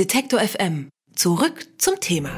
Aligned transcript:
Detektor 0.00 0.40
FM. 0.40 0.88
Zurück 1.14 1.66
zum 1.76 2.00
Thema. 2.00 2.30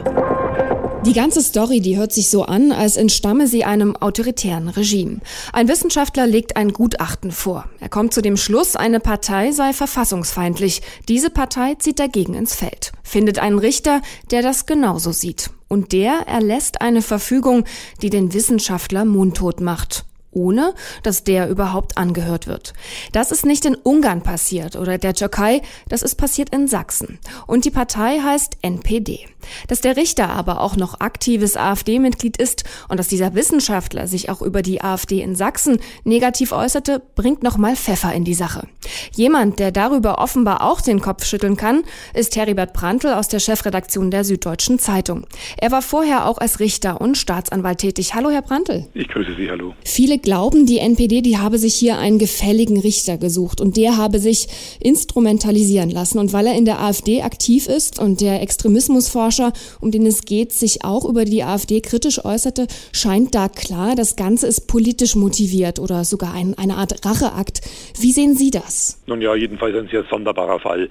Die 1.06 1.12
ganze 1.12 1.40
Story, 1.40 1.80
die 1.80 1.96
hört 1.96 2.12
sich 2.12 2.28
so 2.28 2.42
an, 2.42 2.72
als 2.72 2.96
entstamme 2.96 3.46
sie 3.46 3.62
einem 3.62 3.94
autoritären 3.94 4.66
Regime. 4.66 5.20
Ein 5.52 5.68
Wissenschaftler 5.68 6.26
legt 6.26 6.56
ein 6.56 6.72
Gutachten 6.72 7.30
vor. 7.30 7.68
Er 7.78 7.88
kommt 7.88 8.14
zu 8.14 8.20
dem 8.20 8.36
Schluss, 8.36 8.74
eine 8.74 8.98
Partei 8.98 9.52
sei 9.52 9.72
verfassungsfeindlich. 9.72 10.82
Diese 11.08 11.30
Partei 11.30 11.76
zieht 11.76 12.00
dagegen 12.00 12.34
ins 12.34 12.56
Feld, 12.56 12.90
findet 13.04 13.38
einen 13.38 13.60
Richter, 13.60 14.02
der 14.32 14.42
das 14.42 14.66
genauso 14.66 15.12
sieht. 15.12 15.50
Und 15.68 15.92
der 15.92 16.26
erlässt 16.26 16.80
eine 16.80 17.00
Verfügung, 17.00 17.62
die 18.02 18.10
den 18.10 18.34
Wissenschaftler 18.34 19.04
mundtot 19.04 19.60
macht 19.60 20.04
ohne 20.32 20.74
dass 21.02 21.24
der 21.24 21.48
überhaupt 21.48 21.96
angehört 21.96 22.46
wird. 22.46 22.74
Das 23.12 23.30
ist 23.32 23.46
nicht 23.46 23.64
in 23.64 23.74
Ungarn 23.74 24.22
passiert 24.22 24.76
oder 24.76 24.98
der 24.98 25.14
Türkei, 25.14 25.62
das 25.88 26.02
ist 26.02 26.16
passiert 26.16 26.50
in 26.50 26.68
Sachsen. 26.68 27.18
Und 27.46 27.64
die 27.64 27.70
Partei 27.70 28.18
heißt 28.18 28.58
NPD. 28.62 29.31
Dass 29.68 29.80
der 29.80 29.96
Richter 29.96 30.30
aber 30.30 30.60
auch 30.60 30.76
noch 30.76 31.00
aktives 31.00 31.56
AfD-Mitglied 31.56 32.36
ist 32.36 32.64
und 32.88 32.98
dass 32.98 33.08
dieser 33.08 33.34
Wissenschaftler 33.34 34.06
sich 34.06 34.30
auch 34.30 34.42
über 34.42 34.62
die 34.62 34.82
AfD 34.82 35.20
in 35.20 35.34
Sachsen 35.34 35.78
negativ 36.04 36.52
äußerte, 36.52 37.02
bringt 37.14 37.42
nochmal 37.42 37.76
Pfeffer 37.76 38.12
in 38.12 38.24
die 38.24 38.34
Sache. 38.34 38.66
Jemand, 39.14 39.58
der 39.58 39.72
darüber 39.72 40.18
offenbar 40.18 40.62
auch 40.62 40.80
den 40.80 41.00
Kopf 41.00 41.24
schütteln 41.24 41.56
kann, 41.56 41.84
ist 42.14 42.36
Heribert 42.36 42.72
Prantl 42.72 43.08
aus 43.08 43.28
der 43.28 43.40
Chefredaktion 43.40 44.10
der 44.10 44.24
Süddeutschen 44.24 44.78
Zeitung. 44.78 45.26
Er 45.56 45.70
war 45.70 45.82
vorher 45.82 46.26
auch 46.26 46.38
als 46.38 46.60
Richter 46.60 47.00
und 47.00 47.16
Staatsanwalt 47.16 47.78
tätig. 47.78 48.14
Hallo, 48.14 48.30
Herr 48.30 48.42
Prantl. 48.42 48.86
Ich 48.94 49.08
grüße 49.08 49.34
Sie, 49.36 49.50
hallo. 49.50 49.74
Viele 49.84 50.18
glauben, 50.18 50.66
die 50.66 50.78
NPD, 50.78 51.22
die 51.22 51.38
habe 51.38 51.58
sich 51.58 51.74
hier 51.74 51.98
einen 51.98 52.18
gefälligen 52.18 52.78
Richter 52.80 53.18
gesucht 53.18 53.60
und 53.60 53.76
der 53.76 53.96
habe 53.96 54.18
sich 54.18 54.48
instrumentalisieren 54.80 55.90
lassen. 55.90 56.18
Und 56.18 56.32
weil 56.32 56.46
er 56.46 56.54
in 56.54 56.64
der 56.64 56.80
AfD 56.80 57.22
aktiv 57.22 57.66
ist 57.66 57.98
und 57.98 58.20
der 58.20 58.42
Extremismusforscher, 58.42 59.31
um 59.80 59.90
den 59.90 60.06
es 60.06 60.22
geht, 60.22 60.52
sich 60.52 60.84
auch 60.84 61.04
über 61.08 61.24
die 61.24 61.42
AfD 61.42 61.80
kritisch 61.80 62.24
äußerte, 62.24 62.66
scheint 62.92 63.34
da 63.34 63.48
klar, 63.48 63.94
das 63.96 64.16
Ganze 64.16 64.46
ist 64.46 64.66
politisch 64.66 65.14
motiviert 65.14 65.78
oder 65.78 66.04
sogar 66.04 66.34
ein, 66.34 66.56
eine 66.58 66.76
Art 66.76 67.04
Racheakt. 67.04 67.60
Wie 67.98 68.12
sehen 68.12 68.36
Sie 68.36 68.50
das? 68.50 69.00
Nun 69.06 69.20
ja, 69.20 69.34
jedenfalls 69.34 69.76
ein 69.76 69.88
sehr 69.88 70.04
sonderbarer 70.04 70.60
Fall. 70.60 70.88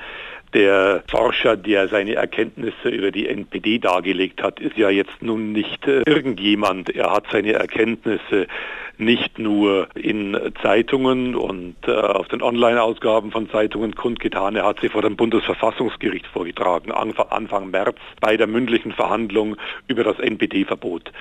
Der 0.53 1.03
Forscher, 1.09 1.55
der 1.55 1.87
seine 1.87 2.15
Erkenntnisse 2.15 2.89
über 2.89 3.11
die 3.11 3.27
NPD 3.27 3.79
dargelegt 3.79 4.43
hat, 4.43 4.59
ist 4.59 4.77
ja 4.77 4.89
jetzt 4.89 5.21
nun 5.21 5.53
nicht 5.53 5.87
äh, 5.87 6.01
irgendjemand. 6.05 6.89
Er 6.89 7.13
hat 7.13 7.25
seine 7.31 7.53
Erkenntnisse 7.53 8.47
nicht 9.01 9.39
nur 9.39 9.87
in 9.95 10.37
Zeitungen 10.61 11.35
und 11.35 11.75
äh, 11.87 11.91
auf 11.91 12.27
den 12.27 12.41
Online-Ausgaben 12.41 13.31
von 13.31 13.49
Zeitungen 13.49 13.95
kundgetan, 13.95 14.55
er 14.55 14.65
hat 14.65 14.79
sie 14.79 14.89
vor 14.89 15.01
dem 15.01 15.15
Bundesverfassungsgericht 15.15 16.27
vorgetragen, 16.27 16.91
Anfang 16.91 17.71
März 17.71 17.97
bei 18.21 18.37
der 18.37 18.47
mündlichen 18.47 18.91
Verhandlung 18.91 19.57
über 19.87 20.03
das 20.03 20.19
NPD-Verbot. 20.19 21.11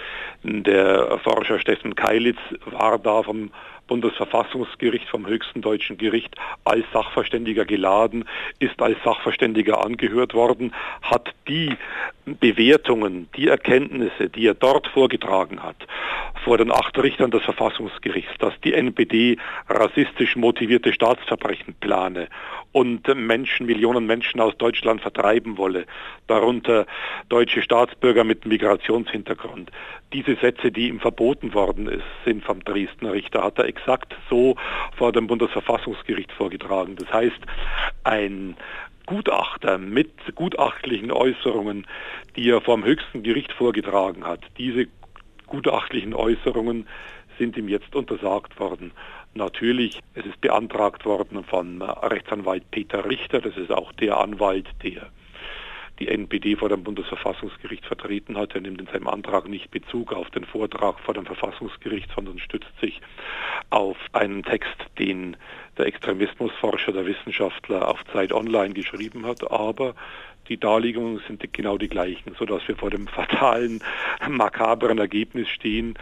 Der 0.42 1.18
Forscher 1.24 1.58
Steffen 1.58 1.94
Keilitz 1.94 2.38
war 2.66 2.98
da 2.98 3.22
vom 3.22 3.50
Bundesverfassungsgericht, 3.90 5.08
vom 5.08 5.26
höchsten 5.26 5.62
deutschen 5.62 5.98
Gericht, 5.98 6.36
als 6.64 6.84
Sachverständiger 6.92 7.64
geladen, 7.64 8.24
ist 8.60 8.80
als 8.80 8.96
Sachverständiger 9.04 9.84
angehört 9.84 10.32
worden, 10.32 10.72
hat 11.02 11.34
die 11.48 11.76
Bewertungen, 12.24 13.28
die 13.36 13.48
Erkenntnisse, 13.48 14.28
die 14.28 14.46
er 14.46 14.54
dort 14.54 14.86
vorgetragen 14.86 15.60
hat, 15.60 15.74
vor 16.44 16.56
den 16.56 16.70
acht 16.70 16.96
Richtern 16.98 17.32
des 17.32 17.42
Verfassungsgerichts, 17.42 17.69
dass 18.38 18.58
die 18.62 18.74
NPD 18.74 19.36
rassistisch 19.68 20.36
motivierte 20.36 20.92
Staatsverbrechen 20.92 21.74
plane 21.80 22.28
und 22.72 23.06
Menschen, 23.14 23.66
Millionen 23.66 24.06
Menschen 24.06 24.40
aus 24.40 24.56
Deutschland 24.56 25.00
vertreiben 25.00 25.58
wolle, 25.58 25.86
darunter 26.26 26.86
deutsche 27.28 27.62
Staatsbürger 27.62 28.24
mit 28.24 28.46
Migrationshintergrund. 28.46 29.70
Diese 30.12 30.36
Sätze, 30.36 30.70
die 30.72 30.88
ihm 30.88 31.00
verboten 31.00 31.54
worden 31.54 31.86
ist, 31.86 32.04
sind 32.24 32.44
vom 32.44 32.62
Dresdner 32.64 33.12
Richter, 33.12 33.42
hat 33.42 33.58
er 33.58 33.66
exakt 33.66 34.16
so 34.28 34.56
vor 34.96 35.12
dem 35.12 35.26
Bundesverfassungsgericht 35.26 36.32
vorgetragen. 36.32 36.96
Das 36.96 37.12
heißt, 37.12 37.40
ein 38.04 38.56
Gutachter 39.06 39.78
mit 39.78 40.12
gutachtlichen 40.36 41.10
Äußerungen, 41.10 41.86
die 42.36 42.48
er 42.48 42.60
vom 42.60 42.84
höchsten 42.84 43.24
Gericht 43.24 43.52
vorgetragen 43.52 44.24
hat, 44.24 44.40
diese 44.56 44.86
gutachtlichen 45.48 46.14
Äußerungen 46.14 46.86
sind 47.40 47.56
ihm 47.56 47.68
jetzt 47.68 47.96
untersagt 47.96 48.60
worden. 48.60 48.92
Natürlich, 49.32 50.00
es 50.14 50.26
ist 50.26 50.40
beantragt 50.40 51.06
worden 51.06 51.42
von 51.42 51.80
Rechtsanwalt 51.80 52.70
Peter 52.70 53.08
Richter, 53.08 53.40
das 53.40 53.56
ist 53.56 53.72
auch 53.72 53.92
der 53.92 54.18
Anwalt, 54.18 54.66
der 54.82 55.08
die 55.98 56.08
NPD 56.08 56.56
vor 56.56 56.68
dem 56.68 56.82
Bundesverfassungsgericht 56.82 57.84
vertreten 57.84 58.36
hat. 58.36 58.54
Er 58.54 58.62
nimmt 58.62 58.80
in 58.80 58.86
seinem 58.86 59.06
Antrag 59.06 59.48
nicht 59.48 59.70
Bezug 59.70 60.12
auf 60.12 60.30
den 60.30 60.44
Vortrag 60.44 60.98
vor 61.00 61.14
dem 61.14 61.26
Verfassungsgericht, 61.26 62.10
sondern 62.14 62.38
stützt 62.38 62.72
sich 62.80 63.00
auf 63.68 63.96
einen 64.12 64.42
Text, 64.42 64.76
den 64.98 65.36
der 65.76 65.86
Extremismusforscher, 65.86 66.92
der 66.92 67.06
Wissenschaftler 67.06 67.86
auf 67.86 68.02
Zeit 68.12 68.32
Online 68.32 68.72
geschrieben 68.72 69.26
hat. 69.26 69.50
Aber 69.50 69.94
die 70.48 70.58
Darlegungen 70.58 71.20
sind 71.28 71.52
genau 71.52 71.76
die 71.78 71.88
gleichen, 71.88 72.34
sodass 72.38 72.66
wir 72.66 72.76
vor 72.76 72.90
dem 72.90 73.06
fatalen, 73.06 73.82
makabren 74.28 74.98
Ergebnis 74.98 75.48
stehen. 75.48 75.98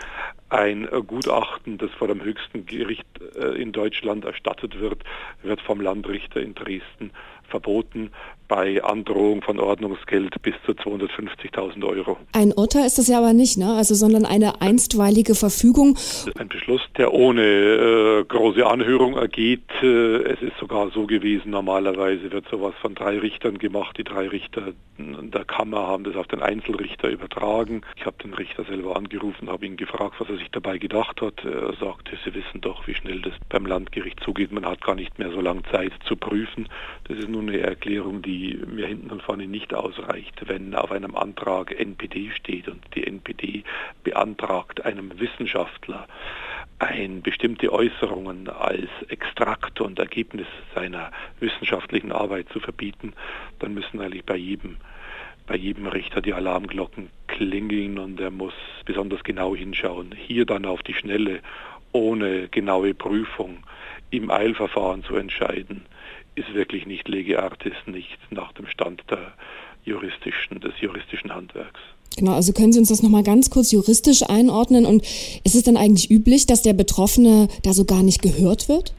Ein 0.51 0.89
Gutachten, 1.07 1.77
das 1.77 1.91
vor 1.93 2.09
dem 2.09 2.23
höchsten 2.23 2.65
Gericht 2.65 3.07
äh, 3.37 3.61
in 3.61 3.73
Deutschland 3.73 4.25
erstattet 4.25 4.81
wird, 4.81 5.05
wird 5.43 5.61
vom 5.61 5.81
Landrichter 5.81 6.41
in 6.41 6.55
Dresden 6.55 7.11
verboten 7.49 8.11
bei 8.49 8.83
Androhung 8.83 9.43
von 9.43 9.61
Ordnungsgeld 9.61 10.41
bis 10.43 10.55
zu 10.65 10.73
250.000 10.73 11.87
Euro. 11.87 12.17
Ein 12.33 12.53
Urteil 12.53 12.87
ist 12.87 12.99
das 12.99 13.07
ja 13.07 13.19
aber 13.19 13.35
nicht, 13.35 13.59
ne? 13.59 13.75
Also, 13.75 13.95
sondern 13.95 14.25
eine 14.25 14.63
einstweilige 14.63 15.35
Verfügung. 15.35 15.95
Das 15.95 16.27
ist 16.27 16.41
ein 16.41 16.49
Beschluss, 16.49 16.81
der 16.97 17.13
ohne 17.13 17.43
äh, 17.43 18.25
große 18.25 18.67
Anhörung 18.67 19.17
ergeht. 19.17 19.69
Äh, 19.83 20.23
es 20.23 20.41
ist 20.41 20.57
sogar 20.59 20.91
so 20.91 21.07
gewesen, 21.07 21.51
normalerweise 21.51 22.33
wird 22.33 22.49
sowas 22.49 22.75
von 22.81 22.95
drei 22.95 23.19
Richtern 23.19 23.59
gemacht. 23.59 23.99
Die 23.99 24.05
drei 24.05 24.29
Richter 24.29 24.73
der 24.99 25.45
Kammer 25.45 25.87
haben 25.87 26.05
das 26.05 26.17
auf 26.17 26.27
den 26.27 26.43
Einzelrichter 26.43 27.09
übertragen. 27.09 27.83
Ich 27.97 28.05
habe 28.05 28.17
den 28.23 28.35
Richter 28.35 28.65
selber 28.65 28.97
angerufen, 28.97 29.49
habe 29.49 29.67
ihn 29.67 29.77
gefragt, 29.77 30.15
was 30.19 30.29
er 30.29 30.39
sich 30.39 30.51
dabei 30.51 30.79
gedacht 30.79 31.21
hat. 31.21 31.45
Er 31.45 31.75
sagte, 31.75 32.19
Sie 32.25 32.35
wissen 32.35 32.61
doch, 32.61 32.87
wie 32.87 32.95
schnell 32.95 33.21
das 33.21 33.35
beim 33.49 33.67
Landgericht 33.67 34.21
zugeht. 34.21 34.51
Man 34.51 34.67
hat 34.67 34.81
gar 34.81 34.95
nicht 34.95 35.19
mehr 35.19 35.31
so 35.31 35.41
lange 35.41 35.63
Zeit 35.71 35.93
zu 36.05 36.17
prüfen. 36.17 36.69
Das 37.05 37.19
ist 37.19 37.29
nun 37.39 37.49
eine 37.49 37.61
Erklärung, 37.61 38.21
die 38.21 38.59
mir 38.67 38.87
hinten 38.87 39.11
und 39.11 39.23
vorne 39.23 39.47
nicht 39.47 39.73
ausreicht, 39.73 40.49
wenn 40.49 40.75
auf 40.75 40.91
einem 40.91 41.15
Antrag 41.15 41.79
NPD 41.79 42.31
steht 42.35 42.69
und 42.69 42.85
die 42.95 43.07
NPD 43.07 43.63
beantragt 44.03 44.85
einem 44.85 45.19
Wissenschaftler 45.21 46.09
ein 46.81 47.23
bestimmte 47.23 47.73
Äußerungen 47.73 48.49
als 48.49 48.89
Extrakt 49.09 49.81
und 49.81 49.99
Ergebnis 49.99 50.47
seiner 50.75 51.13
wissenschaftlichen 51.39 52.13
Arbeit 52.13 52.49
zu 52.53 52.61
verbieten, 52.61 53.13
dann 53.61 53.75
müssen 53.75 54.01
eigentlich 54.01 54.25
bei 54.25 54.37
jedem 54.37 54.77
bei 55.47 55.57
jedem 55.57 55.87
Richter 55.87 56.21
die 56.21 56.35
Alarmglocken 56.35 57.09
klingeln 57.27 57.99
und 57.99 58.21
er 58.21 58.31
muss 58.31 58.53
besonders 58.85 59.25
genau 59.25 59.57
hinschauen. 59.57 60.15
Hier 60.15 60.45
dann 60.45 60.67
auf 60.67 60.83
die 60.83 60.93
Schnelle, 60.93 61.41
ohne 61.93 62.49
genaue 62.49 62.93
Prüfung, 62.93 63.65
im 64.11 64.31
Eilverfahren 64.31 65.05
zu 65.05 65.17
entscheiden, 65.17 65.87
ist 66.39 66.55
wirklich 66.55 66.87
nicht 66.87 67.09
lege 67.09 67.43
artis, 67.43 67.75
nicht 67.87 68.19
nach 68.31 68.53
dem 68.53 68.67
Stand 68.67 69.03
der 69.11 69.33
juristischen, 69.85 70.61
des 70.61 70.73
juristischen 70.81 71.35
Handwerks. 71.35 71.81
Genau, 72.17 72.33
also 72.33 72.53
können 72.53 72.73
Sie 72.73 72.79
uns 72.79 72.89
das 72.89 73.03
nochmal 73.03 73.23
ganz 73.23 73.51
kurz 73.51 73.71
juristisch 73.71 74.23
einordnen 74.29 74.87
und 74.87 75.03
ist 75.45 75.55
es 75.55 75.63
denn 75.63 75.77
eigentlich 75.77 76.11
üblich, 76.11 76.47
dass 76.47 76.63
der 76.63 76.73
Betroffene 76.73 77.49
da 77.63 77.73
so 77.73 77.85
gar 77.85 78.03
nicht 78.03 78.23
gehört 78.23 78.69
wird? 78.69 78.95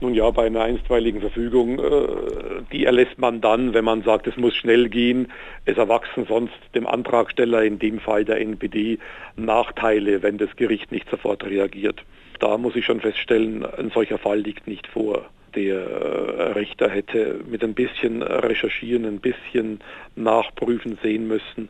Nun 0.00 0.14
ja, 0.14 0.30
bei 0.30 0.46
einer 0.46 0.62
einstweiligen 0.62 1.20
Verfügung, 1.20 1.80
äh, 1.80 2.62
die 2.72 2.84
erlässt 2.84 3.18
man 3.18 3.40
dann, 3.40 3.74
wenn 3.74 3.84
man 3.84 4.02
sagt, 4.02 4.28
es 4.28 4.36
muss 4.36 4.54
schnell 4.54 4.88
gehen. 4.88 5.26
Es 5.64 5.76
erwachsen 5.76 6.24
sonst 6.28 6.54
dem 6.74 6.86
Antragsteller, 6.86 7.64
in 7.64 7.80
dem 7.80 7.98
Fall 7.98 8.24
der 8.24 8.40
NPD, 8.40 8.98
Nachteile, 9.36 10.22
wenn 10.22 10.38
das 10.38 10.54
Gericht 10.54 10.92
nicht 10.92 11.10
sofort 11.10 11.44
reagiert. 11.44 12.04
Da 12.38 12.58
muss 12.58 12.76
ich 12.76 12.84
schon 12.84 13.00
feststellen, 13.00 13.66
ein 13.66 13.90
solcher 13.90 14.18
Fall 14.18 14.38
liegt 14.38 14.68
nicht 14.68 14.86
vor 14.86 15.24
der 15.58 15.80
äh, 15.80 16.52
Richter 16.52 16.88
hätte 16.88 17.40
mit 17.48 17.64
ein 17.64 17.74
bisschen 17.74 18.22
Recherchieren, 18.22 19.04
ein 19.04 19.18
bisschen 19.18 19.80
Nachprüfen 20.14 20.98
sehen 21.02 21.26
müssen, 21.26 21.68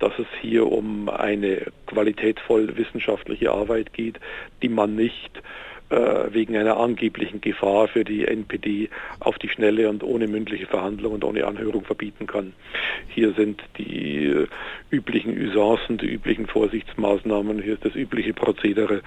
dass 0.00 0.12
es 0.18 0.26
hier 0.40 0.66
um 0.66 1.08
eine 1.08 1.66
qualitätvoll 1.86 2.76
wissenschaftliche 2.76 3.52
Arbeit 3.52 3.92
geht, 3.92 4.18
die 4.62 4.68
man 4.68 4.96
nicht 4.96 5.42
äh, 5.90 6.32
wegen 6.32 6.56
einer 6.56 6.76
angeblichen 6.78 7.40
Gefahr 7.40 7.88
für 7.88 8.04
die 8.04 8.26
NPD 8.26 8.90
auf 9.20 9.38
die 9.38 9.48
Schnelle 9.48 9.88
und 9.88 10.02
ohne 10.02 10.26
mündliche 10.26 10.66
Verhandlung 10.66 11.14
und 11.14 11.24
ohne 11.24 11.46
Anhörung 11.46 11.84
verbieten 11.84 12.26
kann. 12.26 12.52
Hier 13.08 13.32
sind 13.34 13.62
die 13.78 14.26
äh, 14.26 14.46
üblichen 14.90 15.38
Usancen, 15.38 15.98
die 15.98 16.08
üblichen 16.12 16.46
Vorsichtsmaßnahmen, 16.46 17.62
hier 17.62 17.74
ist 17.74 17.84
das 17.84 17.94
übliche 17.94 18.34
Prozedere, 18.34 19.02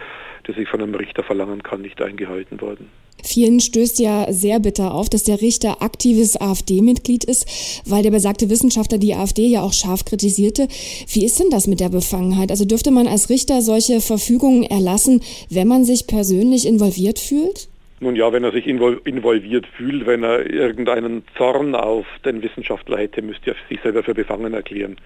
das 0.45 0.57
ich 0.57 0.69
von 0.69 0.81
einem 0.81 0.95
Richter 0.95 1.23
verlangen 1.23 1.63
kann, 1.63 1.81
nicht 1.81 2.01
eingehalten 2.01 2.61
worden. 2.61 2.89
Vielen 3.23 3.59
stößt 3.59 3.99
ja 3.99 4.31
sehr 4.31 4.59
bitter 4.59 4.93
auf, 4.93 5.09
dass 5.09 5.23
der 5.23 5.41
Richter 5.41 5.81
aktives 5.81 6.39
AfD-Mitglied 6.39 7.23
ist, 7.23 7.83
weil 7.85 8.03
der 8.03 8.11
besagte 8.11 8.49
Wissenschaftler 8.49 8.97
die 8.97 9.13
AfD 9.13 9.47
ja 9.47 9.61
auch 9.61 9.73
scharf 9.73 10.05
kritisierte. 10.05 10.67
Wie 11.07 11.25
ist 11.25 11.39
denn 11.39 11.49
das 11.49 11.67
mit 11.67 11.79
der 11.79 11.89
Befangenheit? 11.89 12.51
Also 12.51 12.65
dürfte 12.65 12.91
man 12.91 13.07
als 13.07 13.29
Richter 13.29 13.61
solche 13.61 14.01
Verfügungen 14.01 14.63
erlassen, 14.63 15.21
wenn 15.49 15.67
man 15.67 15.85
sich 15.85 16.07
persönlich 16.07 16.67
involviert 16.67 17.19
fühlt? 17.19 17.67
Nun 17.99 18.15
ja, 18.15 18.33
wenn 18.33 18.43
er 18.43 18.51
sich 18.51 18.65
involviert 18.65 19.67
fühlt, 19.77 20.07
wenn 20.07 20.23
er 20.23 20.49
irgendeinen 20.49 21.23
Zorn 21.37 21.75
auf 21.75 22.07
den 22.25 22.41
Wissenschaftler 22.41 22.97
hätte, 22.97 23.21
müsste 23.21 23.51
er 23.51 23.55
sich 23.69 23.79
selber 23.83 24.01
für 24.01 24.15
befangen 24.15 24.55
erklären. 24.55 24.97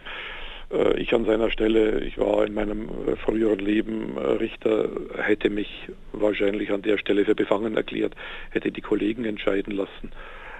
Äh, 0.72 1.00
ich 1.00 1.14
an 1.14 1.26
seiner 1.26 1.52
Stelle, 1.52 2.00
ich 2.02 2.18
war 2.18 2.46
in 2.46 2.54
meinem 2.54 2.90
äh, 3.08 3.16
früheren 3.16 3.60
Leben 3.60 4.18
äh, 4.18 4.22
Richter, 4.22 4.90
hätte 5.18 5.50
mich 5.50 5.90
wahrscheinlich 6.12 6.72
an 6.72 6.82
der 6.82 6.98
Stelle 6.98 7.26
für 7.26 7.36
befangen 7.36 7.76
erklärt, 7.76 8.16
hätte 8.52 8.72
die 8.72 8.82
Kollegen 8.82 9.26
entscheiden 9.26 9.76
lassen, 9.76 10.12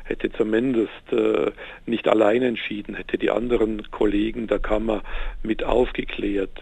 hätte 0.04 0.32
zumindest 0.32 0.92
nicht 1.88 2.08
allein 2.08 2.44
entschieden, 2.44 2.94
hätte 2.94 3.18
die 3.18 3.32
anderen 3.32 3.90
Kollegen 3.90 4.46
der 4.46 4.60
Kammer 4.60 5.02
mit 5.42 5.64
aufgeklärt 5.64 6.62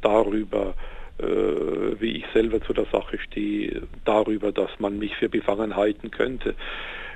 darüber, 0.00 0.74
wie 1.18 2.16
ich 2.16 2.24
selber 2.34 2.60
zu 2.60 2.72
der 2.72 2.86
Sache 2.86 3.18
stehe, 3.18 3.82
darüber, 4.04 4.50
dass 4.50 4.70
man 4.80 4.98
mich 4.98 5.14
für 5.14 5.28
befangen 5.28 5.76
halten 5.76 6.10
könnte. 6.10 6.56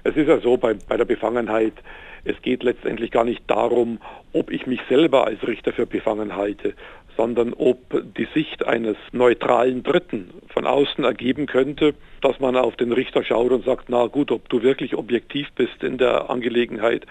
Es 0.05 0.15
ist 0.15 0.29
ja 0.29 0.39
so, 0.39 0.57
bei, 0.57 0.75
bei 0.89 0.97
der 0.97 1.05
Befangenheit, 1.05 1.75
es 2.27 2.41
geht 2.43 2.63
letztendlich 2.63 3.11
gar 3.11 3.25
nicht 3.25 3.43
darum, 3.47 3.99
ob 4.33 4.51
ich 4.51 4.67
mich 4.67 4.81
selber 4.89 5.27
als 5.27 5.47
Richter 5.47 5.73
für 5.73 5.87
befangen 5.87 6.37
halte, 6.37 6.75
sondern 7.17 7.55
ob 7.55 7.79
die 8.17 8.29
Sicht 8.35 8.67
eines 8.67 8.97
neutralen 9.13 9.83
Dritten 9.83 10.31
von 10.49 10.67
außen 10.67 11.05
ergeben 11.05 11.47
könnte, 11.47 11.95
dass 12.21 12.39
man 12.41 12.57
auf 12.57 12.77
den 12.77 12.93
Richter 12.93 13.25
schaut 13.25 13.53
und 13.53 13.65
sagt, 13.65 13.89
na 13.89 14.07
gut, 14.07 14.31
ob 14.31 14.49
du 14.49 14.63
wirklich 14.63 14.95
objektiv 14.97 15.49
bist 15.55 15.83
in 15.83 15.99
der 15.99 16.29
Angelegenheit, 16.29 17.07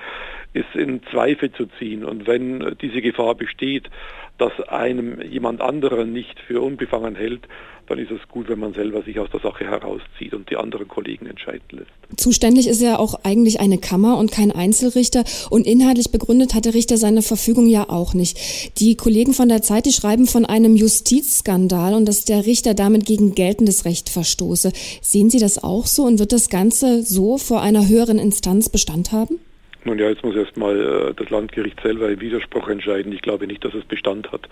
ist 0.53 0.75
in 0.75 1.01
Zweifel 1.11 1.51
zu 1.51 1.65
ziehen. 1.79 2.05
Und 2.05 2.27
wenn 2.27 2.75
diese 2.81 3.01
Gefahr 3.01 3.35
besteht, 3.35 3.89
dass 4.37 4.51
einem 4.67 5.21
jemand 5.21 5.61
anderer 5.61 6.05
nicht 6.05 6.39
für 6.39 6.61
unbefangen 6.61 7.15
hält, 7.15 7.47
dann 7.87 7.99
ist 7.99 8.11
es 8.11 8.19
gut, 8.29 8.49
wenn 8.49 8.59
man 8.59 8.73
selber 8.73 9.03
sich 9.03 9.19
aus 9.19 9.29
der 9.31 9.39
Sache 9.39 9.65
herauszieht 9.65 10.33
und 10.33 10.49
die 10.49 10.57
anderen 10.57 10.87
Kollegen 10.87 11.27
entscheiden 11.27 11.61
lässt. 11.69 11.91
Zuständig 12.17 12.67
ist 12.67 12.81
ja 12.81 12.97
auch 12.97 13.19
eigentlich 13.23 13.59
eine 13.59 13.77
Kammer 13.77 14.17
und 14.17 14.31
kein 14.31 14.51
Einzelrichter 14.51 15.23
und 15.49 15.67
inhaltlich 15.67 16.11
begründet 16.11 16.53
hat 16.53 16.65
der 16.65 16.73
Richter 16.73 16.97
seine 16.97 17.21
Verfügung 17.21 17.67
ja 17.67 17.89
auch 17.89 18.13
nicht. 18.13 18.79
Die 18.79 18.95
Kollegen 18.95 19.33
von 19.33 19.49
der 19.49 19.61
Zeit, 19.61 19.85
die 19.85 19.91
schreiben 19.91 20.25
von 20.25 20.45
einem 20.45 20.75
Justizskandal 20.75 21.93
und 21.93 22.05
dass 22.05 22.25
der 22.25 22.45
Richter 22.45 22.73
damit 22.73 23.05
gegen 23.05 23.35
geltendes 23.35 23.85
Recht 23.85 24.09
verstoße. 24.09 24.71
Sehen 25.01 25.29
Sie 25.29 25.39
das 25.39 25.63
auch 25.63 25.85
so 25.85 26.03
und 26.03 26.19
wird 26.19 26.31
das 26.31 26.49
Ganze 26.49 27.03
so 27.03 27.37
vor 27.37 27.61
einer 27.61 27.87
höheren 27.87 28.17
Instanz 28.17 28.69
Bestand 28.69 29.11
haben? 29.11 29.39
Nun 29.85 29.99
ja, 29.99 30.09
jetzt 30.09 30.23
muss 30.23 30.35
erstmal 30.35 30.81
äh, 30.81 31.13
das 31.13 31.29
Landgericht 31.29 31.79
selber 31.79 32.09
im 32.09 32.19
Widerspruch 32.19 32.67
entscheiden. 32.69 33.13
Ich 33.13 33.21
glaube 33.21 33.45
nicht, 33.45 33.63
dass 33.63 33.75
es 33.75 33.85
Bestand 33.85 34.31
hat, 34.31 34.49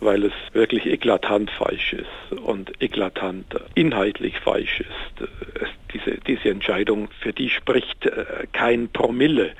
weil 0.00 0.22
es 0.22 0.32
wirklich 0.52 0.84
eklatant 0.84 1.50
falsch 1.50 1.94
ist 1.94 2.38
und 2.38 2.70
eklatant 2.82 3.46
inhaltlich 3.74 4.38
falsch 4.38 4.80
ist. 4.80 5.28
Es, 5.54 5.68
diese, 5.94 6.18
diese 6.18 6.50
Entscheidung, 6.50 7.08
für 7.20 7.32
die 7.32 7.48
spricht 7.48 8.04
äh, 8.04 8.46
kein 8.52 8.90
Promille 8.90 9.52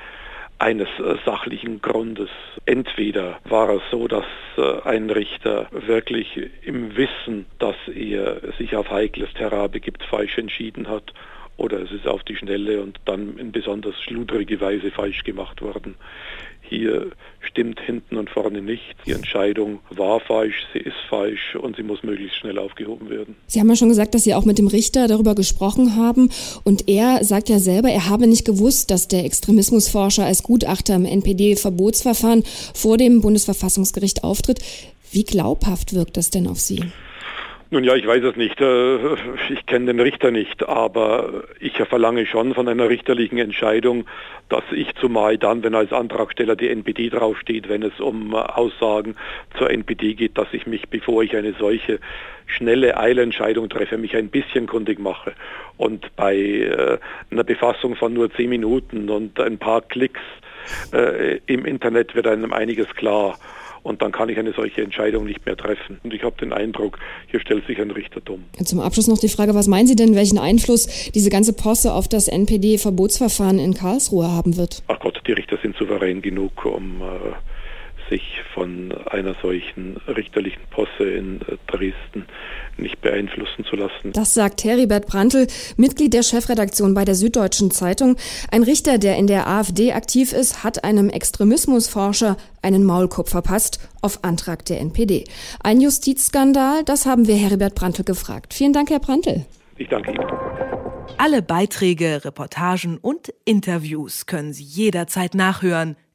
eines 0.58 0.88
äh, 0.98 1.16
sachlichen 1.24 1.80
Grundes. 1.80 2.28
Entweder 2.66 3.40
war 3.44 3.70
es 3.70 3.82
so, 3.90 4.08
dass 4.08 4.24
ein 4.84 5.10
Richter 5.10 5.68
wirklich 5.70 6.40
im 6.62 6.96
Wissen, 6.96 7.44
dass 7.58 7.76
er 7.94 8.40
sich 8.58 8.74
auf 8.74 8.90
heikles 8.90 9.32
Terrain 9.34 9.70
begibt, 9.70 10.02
falsch 10.02 10.38
entschieden 10.38 10.88
hat 10.88 11.12
oder 11.56 11.80
es 11.80 11.90
ist 11.90 12.06
auf 12.06 12.22
die 12.24 12.36
Schnelle 12.36 12.82
und 12.82 12.98
dann 13.04 13.38
in 13.38 13.52
besonders 13.52 13.94
schludrige 14.02 14.60
Weise 14.60 14.90
falsch 14.90 15.24
gemacht 15.24 15.62
worden. 15.62 15.94
Hier 16.68 17.12
stimmt 17.40 17.80
hinten 17.80 18.16
und 18.16 18.28
vorne 18.28 18.60
nichts. 18.60 18.96
Die 19.06 19.12
Entscheidung 19.12 19.78
war 19.90 20.18
falsch, 20.18 20.66
sie 20.72 20.80
ist 20.80 20.96
falsch 21.08 21.54
und 21.54 21.76
sie 21.76 21.84
muss 21.84 22.02
möglichst 22.02 22.38
schnell 22.38 22.58
aufgehoben 22.58 23.08
werden. 23.08 23.36
Sie 23.46 23.60
haben 23.60 23.68
ja 23.68 23.76
schon 23.76 23.88
gesagt, 23.88 24.14
dass 24.14 24.24
Sie 24.24 24.34
auch 24.34 24.44
mit 24.44 24.58
dem 24.58 24.66
Richter 24.66 25.06
darüber 25.06 25.36
gesprochen 25.36 25.94
haben. 25.94 26.30
Und 26.64 26.88
er 26.88 27.22
sagt 27.22 27.48
ja 27.48 27.60
selber, 27.60 27.88
er 27.88 28.08
habe 28.08 28.26
nicht 28.26 28.44
gewusst, 28.44 28.90
dass 28.90 29.06
der 29.06 29.24
Extremismusforscher 29.24 30.24
als 30.24 30.42
Gutachter 30.42 30.96
im 30.96 31.04
NPD-Verbotsverfahren 31.04 32.42
vor 32.74 32.96
dem 32.96 33.20
Bundesverfassungsgericht 33.20 34.24
auftritt. 34.24 34.60
Wie 35.12 35.24
glaubhaft 35.24 35.94
wirkt 35.94 36.16
das 36.16 36.30
denn 36.30 36.48
auf 36.48 36.58
Sie? 36.58 36.82
Nun 37.68 37.82
ja, 37.82 37.96
ich 37.96 38.06
weiß 38.06 38.22
es 38.22 38.36
nicht. 38.36 38.60
Äh, 38.60 38.96
ich 39.48 39.66
kenne 39.66 39.86
den 39.86 40.00
Richter 40.00 40.30
nicht, 40.30 40.68
aber 40.68 41.44
ich 41.58 41.76
verlange 41.76 42.24
schon 42.26 42.54
von 42.54 42.68
einer 42.68 42.88
richterlichen 42.88 43.38
Entscheidung, 43.38 44.06
dass 44.48 44.62
ich 44.70 44.94
zumal 44.94 45.36
dann, 45.36 45.64
wenn 45.64 45.74
als 45.74 45.92
Antragsteller 45.92 46.54
die 46.54 46.68
NPD 46.68 47.10
draufsteht, 47.10 47.68
wenn 47.68 47.82
es 47.82 47.98
um 47.98 48.34
Aussagen 48.34 49.16
zur 49.58 49.70
NPD 49.70 50.14
geht, 50.14 50.38
dass 50.38 50.46
ich 50.52 50.66
mich, 50.68 50.88
bevor 50.88 51.24
ich 51.24 51.36
eine 51.36 51.54
solche 51.54 51.98
schnelle 52.46 52.96
Eilentscheidung 52.96 53.68
treffe, 53.68 53.98
mich 53.98 54.14
ein 54.16 54.28
bisschen 54.28 54.68
kundig 54.68 55.00
mache. 55.00 55.32
Und 55.76 56.14
bei 56.14 56.36
äh, 56.36 56.98
einer 57.32 57.42
Befassung 57.42 57.96
von 57.96 58.14
nur 58.14 58.32
zehn 58.32 58.48
Minuten 58.48 59.10
und 59.10 59.40
ein 59.40 59.58
paar 59.58 59.82
Klicks 59.82 60.20
äh, 60.92 61.40
im 61.46 61.64
Internet 61.64 62.14
wird 62.14 62.28
einem 62.28 62.52
einiges 62.52 62.86
klar 62.94 63.36
und 63.86 64.02
dann 64.02 64.10
kann 64.10 64.28
ich 64.28 64.38
eine 64.38 64.52
solche 64.52 64.82
Entscheidung 64.82 65.24
nicht 65.24 65.46
mehr 65.46 65.56
treffen. 65.56 66.00
Und 66.02 66.12
ich 66.12 66.24
habe 66.24 66.36
den 66.40 66.52
Eindruck, 66.52 66.98
hier 67.28 67.38
stellt 67.38 67.66
sich 67.66 67.80
ein 67.80 67.92
Richter 67.92 68.20
dumm. 68.20 68.44
Zum 68.64 68.80
Abschluss 68.80 69.06
noch 69.06 69.18
die 69.18 69.28
Frage, 69.28 69.54
was 69.54 69.68
meinen 69.68 69.86
Sie 69.86 69.94
denn, 69.94 70.16
welchen 70.16 70.38
Einfluss 70.38 71.10
diese 71.12 71.30
ganze 71.30 71.52
Posse 71.52 71.92
auf 71.92 72.08
das 72.08 72.26
NPD-Verbotsverfahren 72.26 73.60
in 73.60 73.74
Karlsruhe 73.74 74.30
haben 74.30 74.56
wird? 74.56 74.82
Ach 74.88 74.98
Gott, 74.98 75.20
die 75.26 75.32
Richter 75.32 75.56
sind 75.62 75.76
souverän 75.76 76.20
genug, 76.20 76.64
um 76.64 77.00
äh, 77.00 77.32
sich 78.08 78.42
von 78.54 78.92
einer 79.06 79.34
solchen 79.42 79.96
richterlichen 80.06 80.62
Posse 80.70 81.04
in 81.04 81.40
äh, 81.42 81.56
Dresden 81.66 82.26
nicht 82.76 83.00
beeinflussen 83.00 83.64
zu 83.64 83.76
lassen. 83.76 84.12
Das 84.12 84.34
sagt 84.34 84.64
Heribert 84.64 85.06
Brandl, 85.06 85.46
Mitglied 85.76 86.14
der 86.14 86.22
Chefredaktion 86.22 86.94
bei 86.94 87.04
der 87.04 87.14
Süddeutschen 87.14 87.70
Zeitung. 87.70 88.16
Ein 88.50 88.62
Richter, 88.62 88.98
der 88.98 89.16
in 89.16 89.26
der 89.26 89.46
AfD 89.46 89.92
aktiv 89.92 90.32
ist, 90.32 90.62
hat 90.62 90.84
einem 90.84 91.08
Extremismusforscher 91.08 92.36
einen 92.62 92.84
Maulkorb 92.84 93.28
verpasst 93.28 93.80
auf 94.02 94.24
Antrag 94.24 94.64
der 94.66 94.80
NPD. 94.80 95.24
Ein 95.62 95.80
Justizskandal, 95.80 96.84
das 96.84 97.06
haben 97.06 97.26
wir 97.26 97.36
Heribert 97.36 97.74
Brandl 97.74 98.04
gefragt. 98.04 98.54
Vielen 98.54 98.72
Dank, 98.72 98.90
Herr 98.90 99.00
Brandl. 99.00 99.46
Ich 99.78 99.88
danke 99.88 100.12
Ihnen. 100.12 100.24
Alle 101.18 101.40
Beiträge, 101.40 102.24
Reportagen 102.24 102.98
und 102.98 103.32
Interviews 103.44 104.26
können 104.26 104.52
Sie 104.52 104.64
jederzeit 104.64 105.34
nachhören 105.34 105.96